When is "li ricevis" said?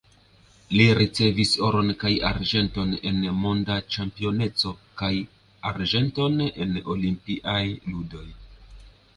0.75-1.51